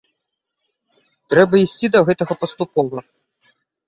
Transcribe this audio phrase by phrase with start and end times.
[1.33, 2.99] Трэба ісці да гэтага паступова.